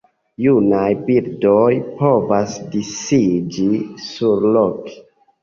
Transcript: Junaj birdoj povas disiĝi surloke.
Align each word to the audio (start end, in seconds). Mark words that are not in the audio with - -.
Junaj 0.43 0.87
birdoj 1.09 1.67
povas 1.99 2.57
disiĝi 2.77 3.69
surloke. 4.09 4.99